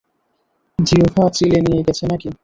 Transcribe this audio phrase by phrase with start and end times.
[0.79, 2.29] জিহ্বা চিলে নিয়ে গেছে না কি?